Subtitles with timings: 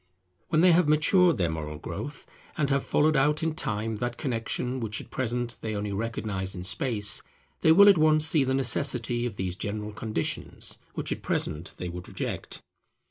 [0.47, 2.25] When they have matured their moral growth,
[2.57, 6.63] and have followed out in Time that connexion which at present they only recognize in
[6.63, 7.21] Space,
[7.59, 11.87] they will at once see the necessity of these general conditions which at present they
[11.87, 12.63] would reject.